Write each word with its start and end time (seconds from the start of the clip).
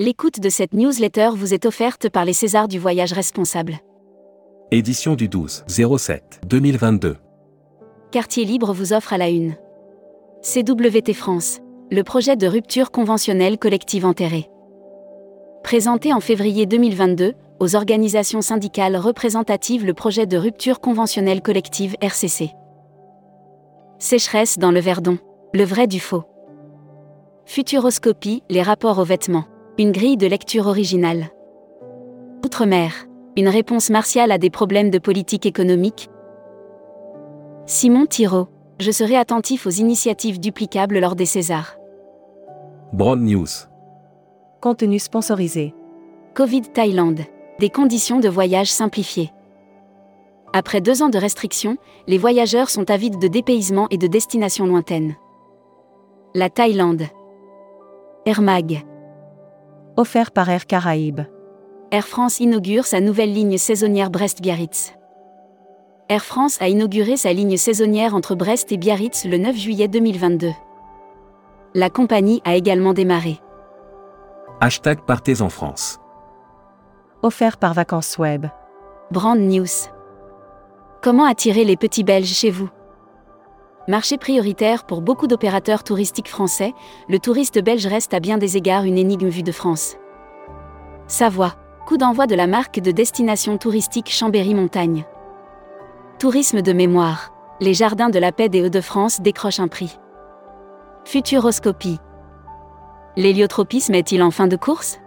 L'écoute 0.00 0.40
de 0.40 0.48
cette 0.48 0.72
newsletter 0.72 1.28
vous 1.34 1.52
est 1.52 1.66
offerte 1.66 2.08
par 2.08 2.24
les 2.24 2.32
Césars 2.32 2.68
du 2.68 2.78
voyage 2.78 3.12
responsable. 3.12 3.80
Édition 4.70 5.14
du 5.14 5.28
12 5.28 5.64
07 5.68 6.40
2022. 6.46 7.18
Quartier 8.10 8.46
Libre 8.46 8.72
vous 8.72 8.94
offre 8.94 9.12
à 9.12 9.18
la 9.18 9.28
une. 9.28 9.56
CWT 10.40 11.12
France, 11.12 11.58
le 11.90 12.02
projet 12.02 12.36
de 12.36 12.46
rupture 12.46 12.90
conventionnelle 12.90 13.58
collective 13.58 14.06
enterré. 14.06 14.48
Présenté 15.62 16.14
en 16.14 16.20
février 16.20 16.64
2022 16.64 17.34
aux 17.58 17.76
organisations 17.76 18.40
syndicales 18.40 18.96
représentatives 18.96 19.84
le 19.84 19.92
projet 19.92 20.24
de 20.24 20.38
rupture 20.38 20.80
conventionnelle 20.80 21.42
collective 21.42 21.94
RCC. 22.00 22.52
Sécheresse 23.98 24.58
dans 24.58 24.70
le 24.70 24.80
Verdon, 24.80 25.18
le 25.52 25.64
vrai 25.64 25.86
du 25.86 26.00
faux. 26.00 26.24
Futuroscopie, 27.44 28.42
les 28.48 28.62
rapports 28.62 28.98
aux 28.98 29.04
vêtements. 29.04 29.44
Une 29.80 29.92
grille 29.92 30.18
de 30.18 30.26
lecture 30.26 30.66
originale. 30.66 31.30
Outre-mer, 32.44 32.92
une 33.34 33.48
réponse 33.48 33.88
martiale 33.88 34.30
à 34.30 34.36
des 34.36 34.50
problèmes 34.50 34.90
de 34.90 34.98
politique 34.98 35.46
économique. 35.46 36.10
Simon 37.64 38.04
Thiraud, 38.04 38.48
je 38.78 38.90
serai 38.90 39.16
attentif 39.16 39.66
aux 39.66 39.70
initiatives 39.70 40.38
duplicables 40.38 40.98
lors 40.98 41.16
des 41.16 41.24
Césars. 41.24 41.78
Broad 42.92 43.20
News. 43.20 43.46
Contenu 44.60 44.98
sponsorisé. 44.98 45.74
Covid 46.34 46.60
Thaïlande. 46.60 47.20
Des 47.58 47.70
conditions 47.70 48.20
de 48.20 48.28
voyage 48.28 48.70
simplifiées. 48.70 49.30
Après 50.52 50.82
deux 50.82 51.02
ans 51.02 51.08
de 51.08 51.16
restrictions, 51.16 51.78
les 52.06 52.18
voyageurs 52.18 52.68
sont 52.68 52.90
avides 52.90 53.18
de 53.18 53.28
dépaysement 53.28 53.86
et 53.90 53.96
de 53.96 54.08
destinations 54.08 54.66
lointaines. 54.66 55.14
La 56.34 56.50
Thaïlande. 56.50 57.04
Air 58.26 58.42
Mag. 58.42 58.84
Offert 59.96 60.30
par 60.30 60.48
Air 60.48 60.66
Caraïbes. 60.66 61.22
Air 61.90 62.06
France 62.06 62.38
inaugure 62.38 62.86
sa 62.86 63.00
nouvelle 63.00 63.32
ligne 63.32 63.58
saisonnière 63.58 64.10
Brest-Biarritz. 64.10 64.94
Air 66.08 66.24
France 66.24 66.62
a 66.62 66.68
inauguré 66.68 67.16
sa 67.16 67.32
ligne 67.32 67.56
saisonnière 67.56 68.14
entre 68.14 68.34
Brest 68.34 68.70
et 68.72 68.76
Biarritz 68.76 69.24
le 69.24 69.36
9 69.36 69.56
juillet 69.56 69.88
2022. 69.88 70.50
La 71.74 71.90
compagnie 71.90 72.40
a 72.44 72.54
également 72.54 72.94
démarré. 72.94 73.40
Hashtag 74.60 75.00
Partez 75.06 75.42
en 75.42 75.48
France. 75.48 75.98
Offert 77.22 77.58
par 77.58 77.74
Vacances 77.74 78.16
Web. 78.18 78.46
Brand 79.10 79.38
News. 79.38 79.88
Comment 81.02 81.24
attirer 81.24 81.64
les 81.64 81.76
petits 81.76 82.04
Belges 82.04 82.26
chez 82.26 82.50
vous? 82.50 82.68
Marché 83.88 84.18
prioritaire 84.18 84.84
pour 84.84 85.00
beaucoup 85.00 85.26
d'opérateurs 85.26 85.82
touristiques 85.82 86.28
français, 86.28 86.74
le 87.08 87.18
touriste 87.18 87.58
belge 87.62 87.86
reste 87.86 88.12
à 88.12 88.20
bien 88.20 88.36
des 88.36 88.58
égards 88.58 88.84
une 88.84 88.98
énigme 88.98 89.28
vue 89.28 89.42
de 89.42 89.52
France. 89.52 89.96
Savoie, 91.06 91.54
coup 91.86 91.96
d'envoi 91.96 92.26
de 92.26 92.34
la 92.34 92.46
marque 92.46 92.78
de 92.78 92.90
destination 92.90 93.56
touristique 93.56 94.10
Chambéry-Montagne. 94.10 95.06
Tourisme 96.18 96.60
de 96.60 96.72
mémoire, 96.74 97.32
les 97.60 97.72
jardins 97.72 98.10
de 98.10 98.18
la 98.18 98.32
paix 98.32 98.50
des 98.50 98.62
Hauts-de-France 98.62 99.22
décrochent 99.22 99.60
un 99.60 99.68
prix. 99.68 99.98
Futuroscopie. 101.06 101.98
L'héliotropisme 103.16 103.94
est-il 103.94 104.22
en 104.22 104.30
fin 104.30 104.46
de 104.46 104.56
course? 104.56 104.98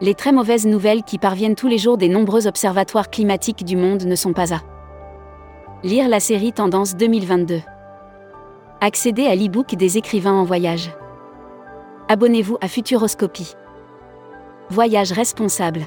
Les 0.00 0.14
très 0.14 0.30
mauvaises 0.30 0.66
nouvelles 0.66 1.02
qui 1.02 1.18
parviennent 1.18 1.56
tous 1.56 1.68
les 1.68 1.78
jours 1.78 1.98
des 1.98 2.08
nombreux 2.08 2.46
observatoires 2.46 3.10
climatiques 3.10 3.64
du 3.64 3.76
monde 3.76 4.04
ne 4.04 4.14
sont 4.14 4.32
pas 4.32 4.54
à. 4.54 4.60
Lire 5.84 6.08
la 6.08 6.20
série 6.20 6.54
Tendance 6.54 6.96
2022. 6.96 7.60
Accéder 8.80 9.26
à 9.26 9.36
l'e-book 9.36 9.74
des 9.74 9.98
écrivains 9.98 10.32
en 10.32 10.42
voyage. 10.42 10.90
Abonnez-vous 12.08 12.56
à 12.62 12.68
Futuroscopie. 12.68 13.54
Voyage 14.70 15.12
responsable. 15.12 15.82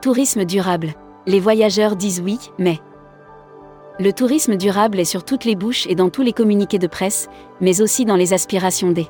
Tourisme 0.00 0.44
durable. 0.44 0.94
Les 1.26 1.40
voyageurs 1.40 1.96
disent 1.96 2.22
oui, 2.24 2.38
mais... 2.58 2.78
Le 3.98 4.12
tourisme 4.12 4.56
durable 4.56 5.00
est 5.00 5.04
sur 5.04 5.24
toutes 5.24 5.44
les 5.44 5.56
bouches 5.56 5.88
et 5.88 5.96
dans 5.96 6.08
tous 6.08 6.22
les 6.22 6.32
communiqués 6.32 6.78
de 6.78 6.86
presse, 6.86 7.28
mais 7.60 7.82
aussi 7.82 8.04
dans 8.04 8.16
les 8.16 8.32
aspirations 8.32 8.92
des 8.92 9.08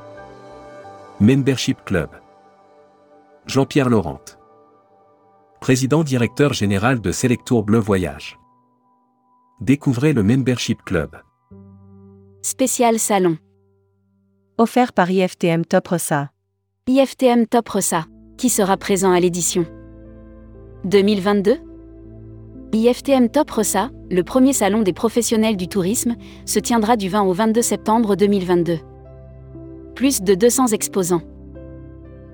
Membership 1.21 1.84
Club. 1.84 2.09
Jean-Pierre 3.44 3.91
Laurent. 3.91 4.21
Président 5.60 6.03
directeur 6.03 6.54
général 6.54 7.03
de 7.03 7.12
Selectour 7.12 7.62
Bleu 7.62 7.78
Voyage. 7.78 8.40
Découvrez 9.60 10.15
le 10.15 10.22
Membership 10.22 10.82
Club. 10.87 11.16
Spécial 12.41 12.98
Salon. 12.98 13.37
Offert 14.56 14.94
par 14.94 15.10
IFTM 15.10 15.66
Top 15.66 15.88
Ressa. 15.88 16.31
IFTM 16.88 17.47
Top 17.47 17.69
Ressa, 17.69 18.06
qui 18.38 18.48
sera 18.48 18.78
présent 18.78 19.12
à 19.12 19.21
l'édition 19.21 19.66
2022 20.84 21.59
IFTM 22.72 23.28
Top 23.28 23.50
Ressa, 23.50 23.91
le 24.10 24.22
premier 24.22 24.54
salon 24.54 24.81
des 24.81 24.94
professionnels 24.94 25.59
du 25.59 25.69
tourisme, 25.69 26.16
se 26.47 26.59
tiendra 26.59 26.97
du 26.97 27.10
20 27.10 27.25
au 27.25 27.34
22 27.34 27.60
septembre 27.60 28.16
2022. 28.16 28.78
Plus 29.94 30.22
de 30.22 30.34
200 30.34 30.69
exposants. 30.69 31.22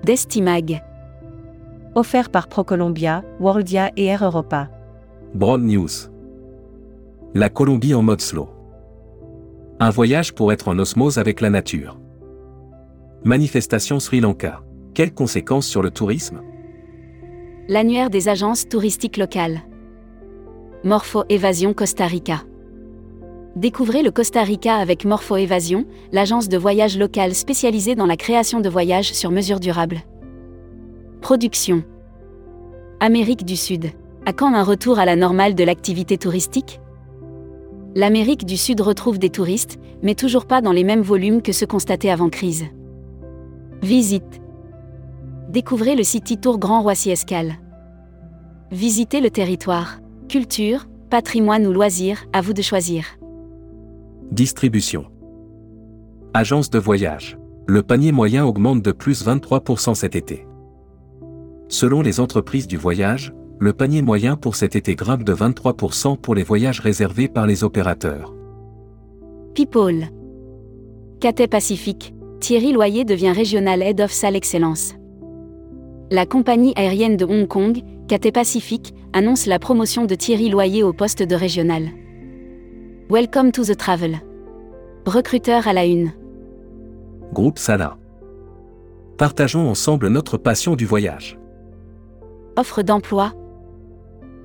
Destimag. 0.05 0.81
Offert 1.93 2.29
par 2.29 2.47
ProColombia, 2.47 3.25
Worldia 3.41 3.91
et 3.97 4.05
Air 4.05 4.23
Europa. 4.23 4.69
Broad 5.33 5.61
News. 5.61 5.89
La 7.33 7.49
Colombie 7.49 7.93
en 7.93 8.01
mode 8.01 8.21
slow. 8.21 8.47
Un 9.81 9.89
voyage 9.89 10.33
pour 10.33 10.53
être 10.53 10.69
en 10.69 10.79
osmose 10.79 11.17
avec 11.17 11.41
la 11.41 11.49
nature. 11.49 11.99
Manifestation 13.25 13.99
Sri 13.99 14.21
Lanka. 14.21 14.61
Quelles 14.93 15.13
conséquences 15.13 15.67
sur 15.67 15.81
le 15.81 15.91
tourisme? 15.91 16.41
L'annuaire 17.67 18.09
des 18.09 18.29
agences 18.29 18.69
touristiques 18.69 19.17
locales. 19.17 19.59
Morpho 20.85 21.25
Évasion 21.27 21.73
Costa 21.73 22.07
Rica. 22.07 22.43
Découvrez 23.57 24.03
le 24.03 24.11
Costa 24.11 24.41
Rica 24.43 24.77
avec 24.77 25.03
Morpho 25.03 25.35
Évasion, 25.35 25.85
l'agence 26.13 26.47
de 26.47 26.57
voyage 26.57 26.97
locale 26.97 27.35
spécialisée 27.35 27.95
dans 27.95 28.05
la 28.05 28.15
création 28.15 28.61
de 28.61 28.69
voyages 28.69 29.11
sur 29.11 29.31
mesure 29.31 29.59
durable. 29.59 29.97
Production. 31.19 31.83
Amérique 33.01 33.43
du 33.43 33.57
Sud. 33.57 33.87
À 34.25 34.31
quand 34.31 34.53
un 34.53 34.63
retour 34.63 34.97
à 34.97 35.05
la 35.05 35.17
normale 35.17 35.55
de 35.55 35.65
l'activité 35.65 36.17
touristique? 36.17 36.79
L'Amérique 37.97 38.45
du 38.45 38.57
Sud 38.57 38.79
retrouve 38.81 39.17
des 39.17 39.31
touristes, 39.31 39.79
mais 40.03 40.13
toujours 40.13 40.45
pas 40.45 40.61
dans 40.61 40.71
les 40.71 40.83
mêmes 40.83 41.01
volumes 41.01 41.41
que 41.41 41.51
ceux 41.51 41.65
constatés 41.65 42.11
avant 42.11 42.29
crise. 42.29 42.65
Visite. 43.81 44.39
Découvrez 45.49 45.95
le 45.95 46.03
City 46.03 46.37
Tour 46.37 46.59
Grand 46.59 46.83
Roissy 46.83 47.09
Escale. 47.09 47.55
Visitez 48.69 49.19
le 49.19 49.31
territoire. 49.31 49.99
Culture, 50.29 50.85
patrimoine 51.09 51.65
ou 51.65 51.73
loisirs, 51.73 52.23
à 52.33 52.41
vous 52.41 52.53
de 52.53 52.61
choisir. 52.61 53.17
Distribution. 54.31 55.07
Agence 56.35 56.69
de 56.69 56.77
voyage. 56.77 57.39
Le 57.65 57.81
panier 57.81 58.11
moyen 58.11 58.45
augmente 58.45 58.83
de 58.83 58.91
plus 58.91 59.25
23% 59.25 59.95
cet 59.95 60.15
été. 60.15 60.45
Selon 61.67 62.03
les 62.03 62.19
entreprises 62.19 62.67
du 62.67 62.77
voyage, 62.77 63.33
le 63.59 63.73
panier 63.73 64.01
moyen 64.01 64.35
pour 64.35 64.55
cet 64.55 64.75
été 64.75 64.95
grimpe 64.95 65.23
de 65.23 65.33
23% 65.33 66.17
pour 66.17 66.35
les 66.35 66.43
voyages 66.43 66.79
réservés 66.79 67.27
par 67.27 67.47
les 67.47 67.63
opérateurs. 67.63 68.33
People. 69.55 70.07
Cathay 71.19 71.47
Pacifique, 71.47 72.13
Thierry 72.39 72.71
Loyer 72.71 73.03
devient 73.03 73.31
Régional 73.31 73.81
Head 73.81 74.01
of 74.01 74.11
Sale 74.11 74.35
Excellence. 74.35 74.93
La 76.11 76.27
compagnie 76.27 76.73
aérienne 76.75 77.17
de 77.17 77.25
Hong 77.25 77.47
Kong, 77.47 77.81
Cathay 78.07 78.31
Pacifique, 78.31 78.93
annonce 79.13 79.47
la 79.47 79.57
promotion 79.57 80.05
de 80.05 80.13
Thierry 80.13 80.49
Loyer 80.49 80.83
au 80.83 80.93
poste 80.93 81.23
de 81.23 81.35
régional. 81.35 81.89
Welcome 83.09 83.51
to 83.51 83.63
the 83.63 83.75
travel. 83.75 84.19
Recruteur 85.07 85.67
à 85.67 85.73
la 85.73 85.85
une. 85.85 86.11
Groupe 87.33 87.57
Sala. 87.57 87.97
Partageons 89.17 89.67
ensemble 89.67 90.09
notre 90.09 90.37
passion 90.37 90.75
du 90.75 90.85
voyage. 90.85 91.39
Offre 92.55 92.83
d'emploi. 92.83 93.33